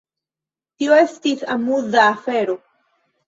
Tio 0.81 0.95
estis 1.01 1.43
amuza 1.55 2.01
afero. 2.13 2.57